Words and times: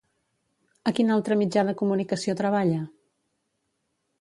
A 0.91 0.93
quin 0.99 1.13
altre 1.17 1.37
mitjà 1.41 1.65
de 1.67 1.75
comunicació 1.83 2.37
treballa? 2.41 2.81